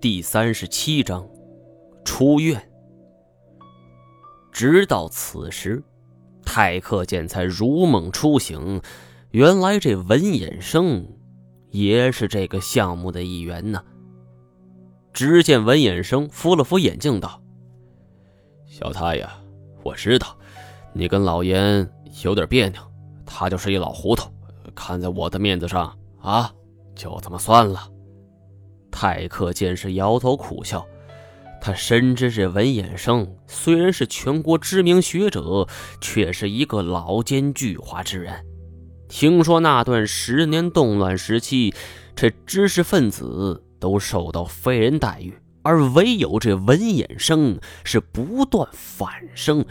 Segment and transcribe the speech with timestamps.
[0.00, 1.28] 第三十七章，
[2.04, 2.70] 出院。
[4.52, 5.82] 直到此时，
[6.44, 8.80] 泰克见才如梦初醒，
[9.32, 11.04] 原来这文衍生
[11.70, 13.82] 也是这个项目的一员呢。
[15.12, 17.42] 只见文衍生扶了扶眼镜，道
[18.70, 19.36] ：“小太呀，
[19.82, 20.38] 我知道
[20.92, 21.90] 你跟老严
[22.22, 22.80] 有点别扭，
[23.26, 24.30] 他就是一老糊涂，
[24.76, 26.54] 看在我的面子上啊，
[26.94, 27.90] 就这么算了。”
[29.00, 30.84] 泰克见是摇头苦笑，
[31.60, 35.68] 他深知这文衍生虽然是全国知名学者，
[36.00, 38.44] 却是一个老奸巨猾之人。
[39.08, 41.72] 听说那段十年动乱时期，
[42.16, 49.64] 这知识分子都受到非人待遇，而唯有这文衍生是不断反升。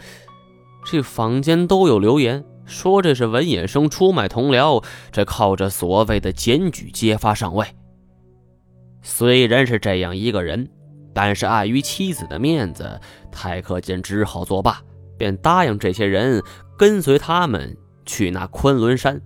[0.86, 4.82] 这坊间都有流言说，这是文衍生出卖同僚，
[5.12, 7.66] 这靠着所谓的检举揭发上位。
[9.02, 10.68] 虽然是这样一个人，
[11.14, 14.80] 但是碍于妻子的面子，泰克健只好作罢，
[15.16, 16.42] 便答应这些人
[16.76, 19.20] 跟随他们去那昆仑山。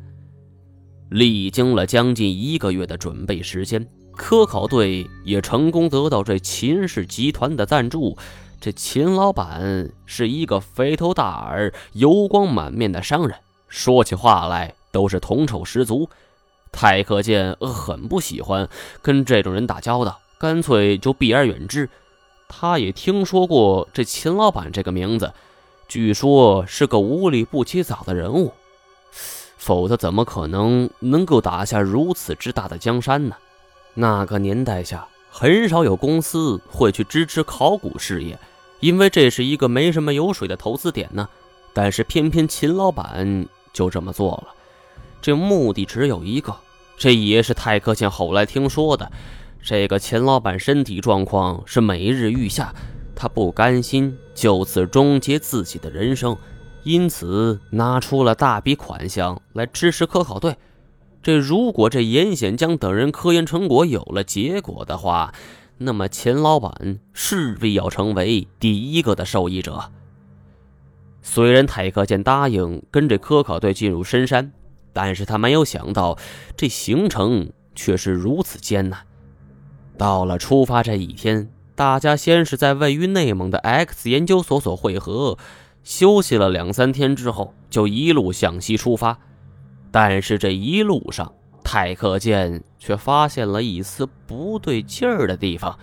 [1.11, 8.17] 历经了将近一个月的准备时间，科考队也成功得到这秦氏集团的赞助。
[8.61, 13.37] 这秦老板是一个肥头大耳、油光满面的商人，
[13.69, 16.09] 说起话来都是铜臭十足。
[16.73, 18.69] 泰克健很不喜欢
[19.01, 21.89] 跟这种人打交道，干脆就避而远之。
[22.49, 25.33] 他也听说过这秦老板这个名字，
[25.87, 28.53] 据说是个无利不起早的人物，
[29.57, 33.37] 否则怎么可能能够打下如此之大的江山呢？
[33.95, 38.39] 那个年代下，很少有公司会去支持考古事业，
[38.81, 41.29] 因为这是一个没什么油水的投资点呢。
[41.75, 44.55] 但是偏偏秦老板就这么做了。
[45.23, 46.55] 这目的只有一个，
[46.97, 49.11] 这也是泰克健后来听说的。
[49.63, 52.75] 这个钱老板身体状况是每日愈下，
[53.15, 56.37] 他不甘心就此终结自己的人生，
[56.83, 60.57] 因此拿出了大笔款项来支持科考队。
[61.23, 65.33] 这如果这严显江等人科研成果有了结果的话，
[65.79, 69.93] 那么钱老板势必要成为第一个的受益者。
[71.23, 74.53] 虽然泰克健答应跟着科考队进入深山。
[74.93, 76.19] 但是他没有想到，
[76.57, 79.01] 这行程却是如此艰难。
[79.97, 85.39] 到了出发这一天，大家先是在位于内蒙的 X 研究所所会合，
[85.85, 89.19] 休息了两三天之后，就一路向西出发。
[89.91, 91.33] 但是这一路上，
[91.63, 95.79] 泰克健却发现了一丝不对劲儿的地方。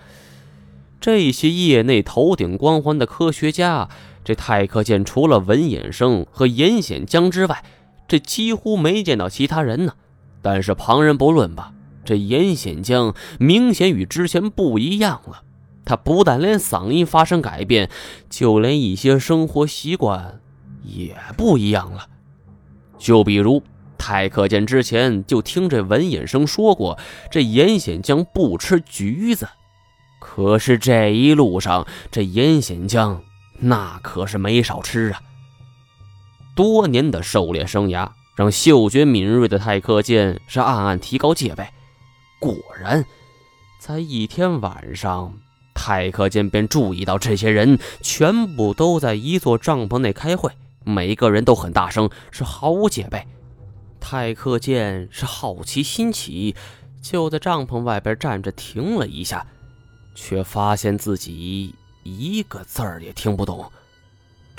[1.00, 3.88] 这些业内头顶光环的科学家，
[4.22, 7.64] 这泰克健除了文衍生和严显江之外，
[8.10, 9.94] 这几乎没见到其他人呢，
[10.42, 11.72] 但是旁人不论吧，
[12.04, 15.42] 这严显江明显与之前不一样了。
[15.84, 17.88] 他不但连嗓音发生改变，
[18.28, 20.40] 就连一些生活习惯
[20.82, 22.08] 也不一样了。
[22.98, 23.62] 就比如
[23.96, 26.98] 泰克见之前就听这文衍生说过，
[27.30, 29.46] 这严显江不吃橘子，
[30.18, 33.22] 可是这一路上这严显江
[33.60, 35.22] 那可是没少吃啊。
[36.54, 41.66] 多年的狩猎生涯让嗅觉敏锐的泰克健是暗暗提高戒备。
[42.38, 43.04] 果然，
[43.78, 45.34] 在一天晚上，
[45.74, 50.50] 泰克健便注意到这些人全部都在一座帐篷内开会，
[50.84, 53.26] 每个人都很大声，是毫无戒备。
[54.00, 56.54] 泰克健是好奇心起，
[57.02, 59.46] 就在帐篷外边站着停了一下，
[60.14, 63.70] 却发现自己一个字儿也听不懂。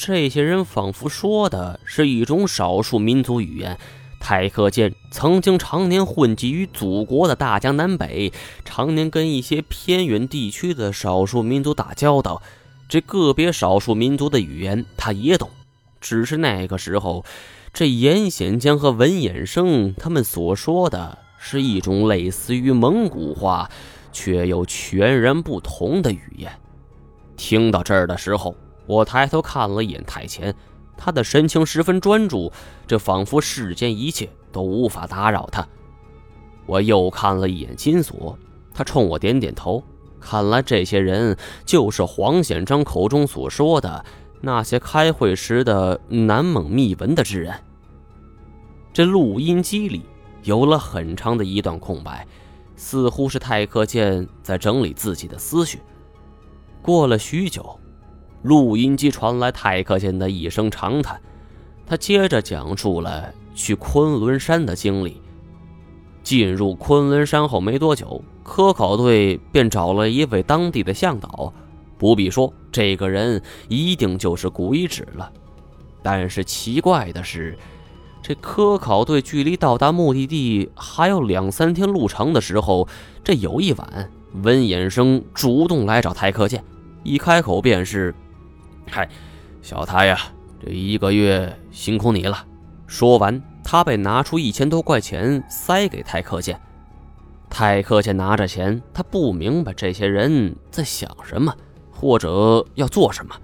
[0.03, 3.77] 这些人仿佛说的是一种少数民族语言。
[4.19, 8.33] 泰克见曾经常年混迹于祖国的大江南北，
[8.65, 12.41] 常年跟一些偏远地区的少数民族打交道，
[12.89, 15.51] 这个别少数民族的语言他也懂。
[15.99, 17.23] 只是那个时候，
[17.71, 23.69] 这严显江和文衍生他们所说的是一种类似于蒙古话，
[24.11, 26.51] 却又全然不同的语言。
[27.37, 28.55] 听到这儿的时候。
[28.91, 30.53] 我抬头看了一眼太前，
[30.97, 32.51] 他的神情十分专注，
[32.85, 35.65] 这仿佛世间一切都无法打扰他。
[36.65, 38.37] 我又看了一眼金锁，
[38.73, 39.81] 他冲我点点头。
[40.19, 44.03] 看来这些人就是黄显章口中所说的
[44.41, 47.53] 那些开会时的南蒙密文的之人。
[48.91, 50.01] 这录音机里
[50.43, 52.27] 有了很长的一段空白，
[52.75, 55.79] 似乎是泰克健在整理自己的思绪。
[56.81, 57.79] 过了许久。
[58.43, 61.19] 录音机传来泰克健的一声长叹，
[61.85, 65.21] 他接着讲述了去昆仑山的经历。
[66.23, 71.51] 进入昆仑山后没多久，科考队便找了一位当地的向导。
[71.97, 75.31] 不必说，这个人一定就是古一指了。
[76.03, 77.57] 但是奇怪的是，
[78.23, 82.87] 这科考队距离到达目的地还有两三天路程的时候，
[83.23, 84.11] 这有一晚，
[84.41, 86.63] 温衍生主动来找太克健，
[87.03, 88.13] 一开口便是
[88.89, 89.09] ：“嗨，
[89.61, 90.19] 小太呀，
[90.63, 92.45] 这一个月辛苦你了。”
[92.87, 96.59] 说完，他被拿出一千多块钱塞给泰克健。
[97.49, 101.53] 泰克健拿着钱，他不明白这些人在想什么。
[101.93, 103.35] 或者要做什么？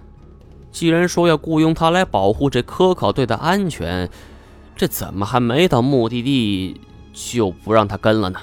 [0.72, 4.10] 既然说要雇佣他来保护这科考队的安全，
[4.76, 6.82] 这怎么还没到目的地
[7.14, 8.40] 就不让他跟了呢？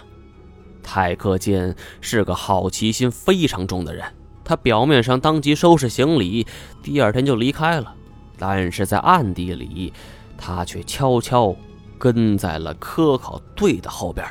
[0.85, 4.05] 泰克健是个好奇心非常重的人，
[4.45, 6.47] 他表面上当即收拾行李，
[6.83, 7.95] 第二天就离开了，
[8.39, 9.93] 但是在暗地里，
[10.37, 11.57] 他却悄悄
[11.99, 14.27] 跟在了科考队的后边，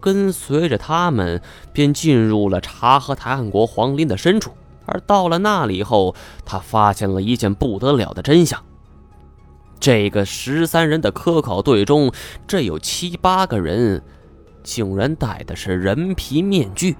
[0.00, 1.40] 跟随着他们，
[1.72, 4.52] 便进入了察合台汗国皇陵的深处。
[4.86, 8.62] 而到了那里后，他发现了一件不得了的真相：
[9.80, 12.12] 这个十三人的科考队中，
[12.46, 14.00] 这有七八个人，
[14.62, 16.96] 竟然戴的是人皮面具。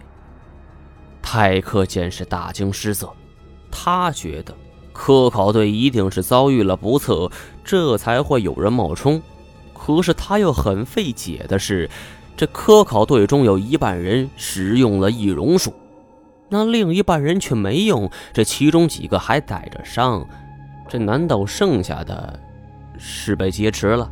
[1.28, 3.12] 泰克见是大惊失色，
[3.68, 4.54] 他觉得
[4.92, 7.28] 科考队一定是遭遇了不测，
[7.64, 9.20] 这才会有人冒充。
[9.74, 11.90] 可是他又很费解的是，
[12.36, 15.74] 这科考队中有一半人使用了易容术。
[16.48, 20.24] 那另一半人却没用，这其中几个还带着伤，
[20.88, 22.38] 这难道剩下的
[22.96, 24.08] 是被劫持了？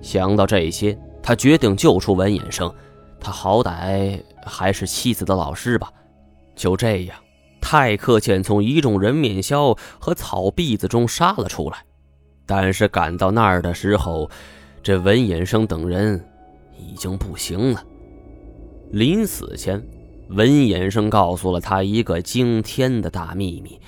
[0.00, 2.72] 想到这些，他决定救出文衍生，
[3.20, 5.90] 他好歹还是妻子的老师吧。
[6.54, 7.16] 就这样，
[7.60, 11.84] 泰克健从一众人面鸮和草篦子中杀了出来，
[12.46, 14.30] 但是赶到那儿的时候，
[14.82, 16.24] 这文衍生等人
[16.78, 17.82] 已经不行了。
[18.90, 19.82] 临死前。
[20.30, 23.78] 文衍生告诉了他一个惊天的大秘密：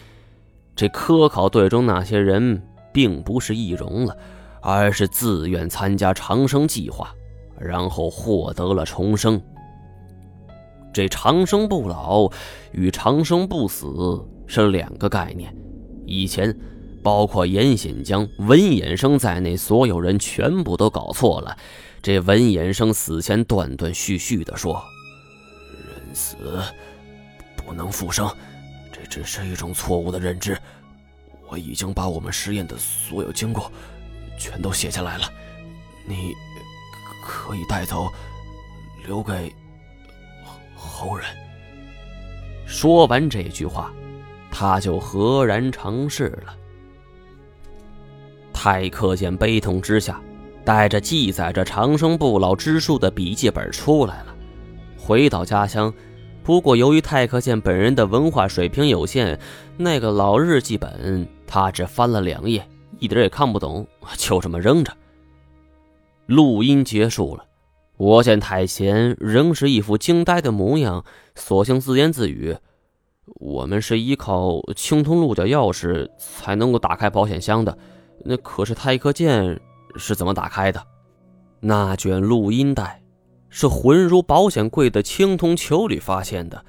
[0.76, 4.14] 这科考队中那些人并不是易容了，
[4.60, 7.10] 而是自愿参加长生计划，
[7.58, 9.40] 然后获得了重生。
[10.96, 12.32] 这长生不老
[12.72, 15.54] 与长生不死是两个概念。
[16.06, 16.58] 以前，
[17.02, 21.54] 包括严显江、文衍生在内，所有人全部都搞错了。
[22.00, 24.82] 这文衍生死前断断续续地说。
[25.87, 26.34] 人死
[27.54, 28.26] 不能复生，
[28.90, 30.56] 这只是一种错误的认知。
[31.46, 33.70] 我已经把我们实验的所有经过
[34.38, 35.31] 全都写下来了，
[36.08, 36.32] 你
[37.22, 38.10] 可以带走，
[39.06, 39.54] 留给
[40.86, 41.26] 后人。
[42.64, 43.92] 说完这句话，
[44.50, 46.54] 他就赫然成事了。
[48.52, 50.20] 泰克见悲痛之下，
[50.64, 54.34] 带着记载着长生不老之术的笔记本出来了，
[54.98, 55.92] 回到家乡。
[56.42, 59.38] 不过，由于泰克健本人的文化水平有限，
[59.76, 62.66] 那个老日记本他只翻了两页，
[62.98, 63.86] 一点也看不懂，
[64.16, 64.92] 就这么扔着。
[66.26, 67.44] 录音结束了，
[67.96, 71.04] 我见太贤仍是一副惊呆的模样，
[71.34, 72.56] 索性自言自语
[73.40, 77.76] ：“我们是依靠青铜鹿角钥匙才能够打开保险箱的，
[78.25, 79.60] 那可是泰克剑
[79.96, 80.82] 是怎么打开的？
[81.60, 83.02] 那卷录音带。”
[83.48, 86.62] 是混入保险柜的青铜球里发现的，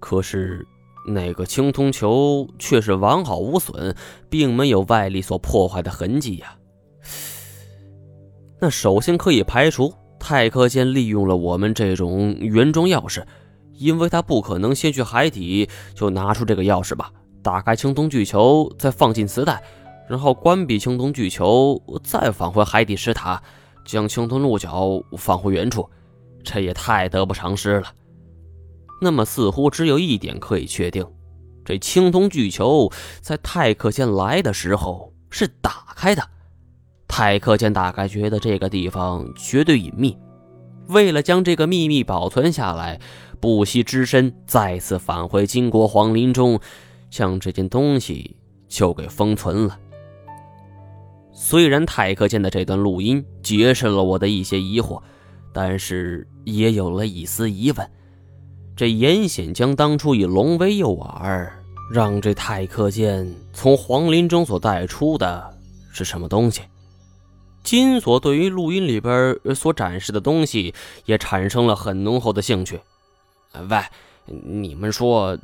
[0.00, 0.66] 可是
[1.06, 3.94] 那个青铜球却是完好无损，
[4.28, 6.56] 并没有外力所破坏的痕迹呀。
[8.58, 13.24] 那首先可以排除泰克先利用了我们这种原装钥匙，
[13.72, 17.10] 因为他不可能先去海底就拿出这个钥匙吧？
[17.42, 19.62] 打开青铜巨球，再放进磁带，
[20.08, 23.40] 然后关闭青铜巨球，再返回海底石塔，
[23.84, 25.88] 将青铜鹿角放回原处。
[26.42, 27.92] 这也太得不偿失了。
[29.00, 31.06] 那么，似乎只有一点可以确定：
[31.64, 36.22] 这青铜巨球在泰克先来的时候是打开的。
[37.08, 40.16] 泰克舰大概觉得这个地方绝对隐秘，
[40.88, 43.00] 为了将这个秘密保存下来，
[43.40, 46.60] 不惜只身再次返回金国皇陵中，
[47.10, 48.36] 将这件东西
[48.68, 49.78] 就给封存了。
[51.32, 55.00] 虽然泰克舰的这段录音解释了我的一些疑惑。
[55.58, 57.90] 但是也有了一丝疑问：
[58.76, 61.48] 这严显江当初以龙为诱饵，
[61.90, 65.58] 让这太克剑从皇陵中所带出的
[65.90, 66.60] 是什么东西？
[67.66, 70.72] 金锁对于录音里边所展示的东西
[71.04, 72.80] 也产生了很浓厚的兴趣。
[73.68, 73.82] 喂，
[74.24, 75.36] 你们说，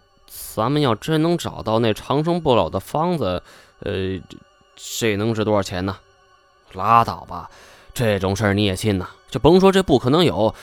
[0.54, 3.42] 咱们要真能找到那长生不老的方子，
[3.80, 4.20] 呃，
[4.76, 5.98] 这能值多少钱呢？
[6.74, 7.50] 拉倒吧，
[7.92, 9.08] 这种事儿你也信呐？
[9.28, 10.54] 就甭说这不可能有，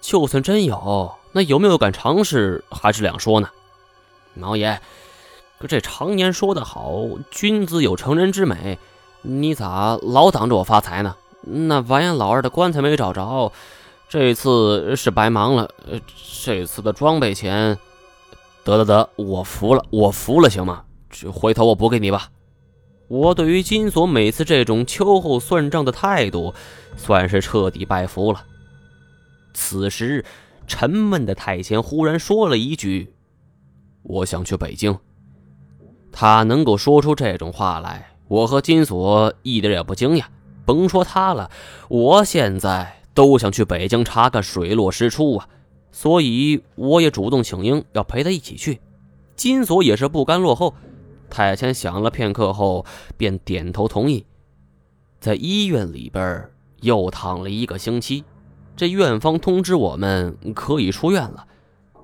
[0.00, 3.50] 就算真有，那有没有敢尝试还是两说呢。
[4.34, 4.80] 毛爷，
[5.58, 6.94] 可这常言说得好，
[7.28, 8.78] 君子有成人之美，
[9.22, 11.16] 你咋老挡着我发财呢？
[11.42, 13.52] 那完颜老二的棺材没找着，
[14.08, 15.70] 这次是白忙了。
[16.42, 17.78] 这次的装备钱，
[18.64, 20.84] 得得得，我服了，我服了，行吗？
[21.32, 22.30] 回头我补给你吧。
[23.08, 26.52] 我对于金锁每次这种秋后算账的态度，
[26.96, 28.44] 算是彻底拜服了。
[29.54, 30.24] 此时，
[30.66, 33.14] 沉闷的太监忽然说了一句。
[34.02, 34.98] 我想去北京。
[36.12, 40.24] 他能够说出这种话来，我和金锁一点也不惊讶。
[40.64, 41.50] 甭说他了，
[41.88, 45.48] 我现在都想去北京查个水落石出啊！
[45.90, 48.80] 所以我也主动请缨，要陪他一起去。
[49.34, 50.74] 金锁也是不甘落后。
[51.30, 52.84] 太监想了片刻后，
[53.16, 54.24] 便点头同意。
[55.20, 56.48] 在医院里边
[56.82, 58.24] 又躺了一个星期，
[58.76, 61.46] 这院方通知我们可以出院了。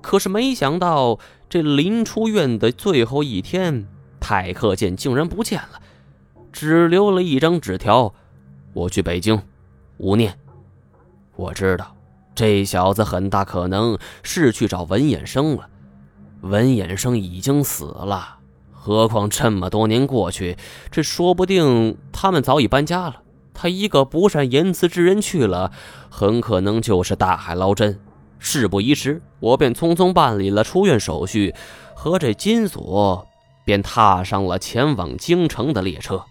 [0.01, 1.19] 可是没想到。
[1.47, 3.87] 这临出院的最后一天，
[4.19, 5.79] 太克剑竟然不见了，
[6.55, 8.13] 只留了一张纸条
[8.71, 9.41] ：“我去北京，
[9.97, 10.39] 无念。”
[11.35, 11.93] 我知道
[12.33, 15.67] 这小子很大可能是去找文衍生了。
[16.39, 18.37] 文衍生已经死了，
[18.71, 20.57] 何况这么多年过去，
[20.89, 23.21] 这说不定他们早已搬家了。
[23.53, 25.73] 他一个不善言辞之人去了，
[26.09, 27.99] 很可能就是大海捞针。
[28.39, 31.53] 事不宜迟，我便匆匆办理了出院手续，
[31.93, 33.27] 和这金锁
[33.65, 36.23] 便踏上了前往京城的列车。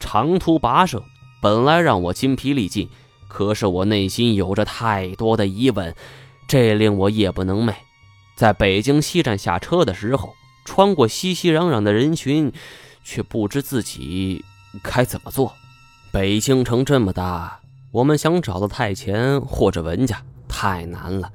[0.00, 1.04] 长途跋涉
[1.40, 2.88] 本来让我筋疲力尽，
[3.28, 5.94] 可是我内心有着太多的疑问，
[6.48, 7.74] 这令我夜不能寐。
[8.34, 12.52] 在北京西站下车的时候，穿过熙熙攘攘的人群，
[13.04, 14.44] 却不知自己
[14.82, 15.52] 该怎么做。
[16.10, 17.60] 北京城这么大，
[17.92, 20.22] 我们想找到太前或者文家。
[20.48, 21.30] 太难了，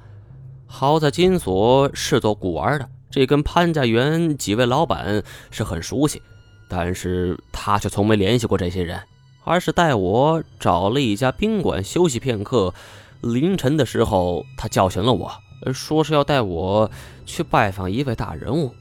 [0.66, 6.20] 好在金锁是做古玩的，这跟潘家园几位老板是很熟悉，
[6.68, 9.00] 但是他却从没联系过这些人，
[9.44, 12.74] 而是带我找了一家宾馆休息片刻。
[13.22, 15.30] 凌晨的时候，他叫醒了我，
[15.72, 16.90] 说是要带我
[17.24, 18.74] 去拜访一位大人物。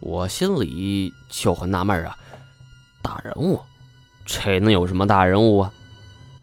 [0.00, 2.16] 我心里就很纳闷啊，
[3.02, 3.60] 大人物，
[4.24, 5.72] 这能有什么大人物啊？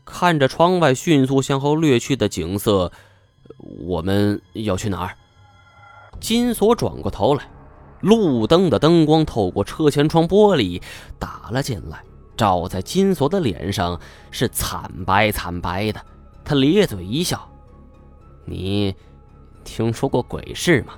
[0.06, 2.92] 看着窗外迅速向后掠去的景色，
[3.58, 5.18] 我们要去哪儿？
[6.20, 7.48] 金锁转过头来，
[8.02, 10.82] 路灯的灯光透过车前窗玻璃
[11.18, 12.04] 打了进来，
[12.36, 16.02] 照在金锁的脸上是惨白惨白的。
[16.44, 17.50] 他咧嘴一笑
[18.46, 18.96] ：“你
[19.64, 20.94] 听说过鬼市吗？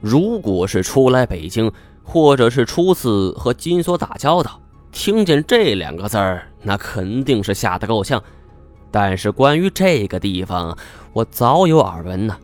[0.00, 1.70] 如果是初来北京，
[2.02, 4.58] 或者是初次和金锁打交道。”
[4.92, 8.22] 听见这两个字儿，那肯定是吓得够呛。
[8.90, 10.76] 但是关于这个地方，
[11.14, 12.36] 我早有耳闻呢。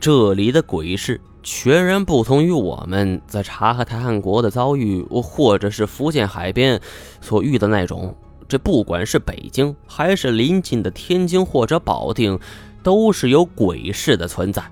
[0.00, 6.80] 这里的鬼市全然不同于我们在察合台汗国的遭遇，或者是福建海边
[7.20, 8.14] 所遇的那种。
[8.48, 12.38] 这不管是北京，还是临近的天津或者保定，
[12.82, 14.62] 都是有鬼市的存在。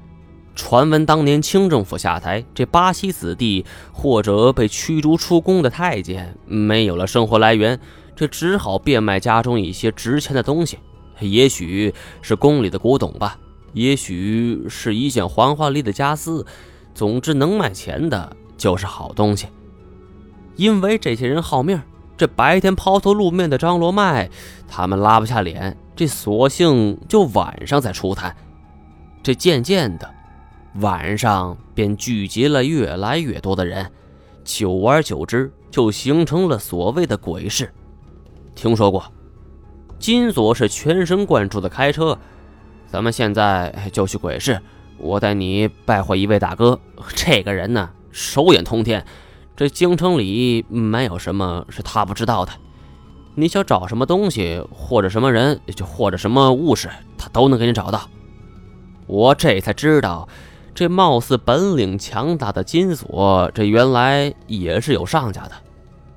[0.55, 7.81] 传闻当年清政府下台，这巴西子弟或者被驱逐出宫的太监没有了生活来源，
[8.15, 10.79] 这只好变卖家中一些值钱的东西，
[11.21, 13.39] 也许是宫里的古董吧，
[13.73, 16.45] 也许是一件黄花梨的家私，
[16.95, 19.47] 总之能卖钱的就是好东西。
[20.57, 21.81] 因为这些人好命，
[22.17, 24.29] 这白天抛头露面的张罗卖，
[24.69, 28.37] 他们拉不下脸，这索性就晚上再出摊，
[29.23, 30.11] 这渐渐的。
[30.81, 33.91] 晚上便聚集了越来越多的人，
[34.45, 37.73] 久而久之，就形成了所谓的鬼市。
[38.55, 39.03] 听说过？
[39.99, 42.19] 金锁是全神贯注的开车，
[42.90, 44.61] 咱们现在就去鬼市，
[44.99, 46.80] 我带你拜会一位大哥。
[47.14, 49.06] 这个人呢，手眼通天，
[49.56, 52.50] 这京城里没有什么是他不知道的。
[53.37, 58.09] 你想找什么东西，或者什么人，就或者什么物事，他都能给你找到。
[59.06, 60.28] 我这才知道。
[60.75, 65.52] 这貌似本领强大的金锁，这原来也是有上家的。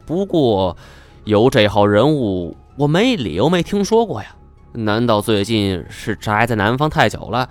[0.06, 0.76] 不过，
[1.24, 4.36] 有这号人物，我没理由没听说过呀。
[4.74, 7.48] 难道最近是宅在南方太久了？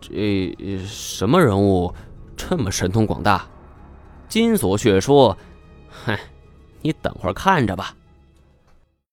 [0.00, 1.94] 这什么人物
[2.36, 3.46] 这么神通广大？
[4.28, 5.38] 金锁却说
[5.88, 6.18] ：“嗨，
[6.80, 7.94] 你等会儿看着吧。”